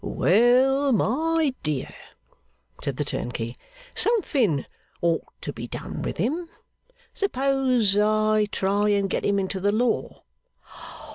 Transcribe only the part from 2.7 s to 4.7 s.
said the turnkey, 'something